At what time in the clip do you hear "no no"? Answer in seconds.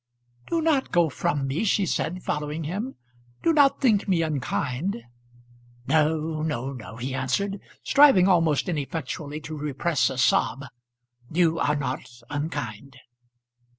5.85-6.73, 6.41-6.95